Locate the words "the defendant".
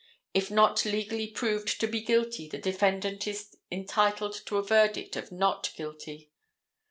2.49-3.27